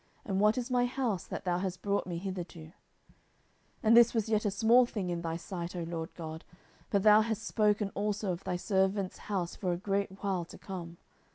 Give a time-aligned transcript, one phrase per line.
[0.25, 2.61] and what is my house, that thou hast brought me hitherto?
[2.61, 2.73] 10:007:019
[3.83, 6.43] And this was yet a small thing in thy sight, O Lord GOD;
[6.89, 10.97] but thou hast spoken also of thy servant's house for a great while to come.